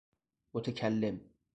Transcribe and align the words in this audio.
متکلم 0.53 1.19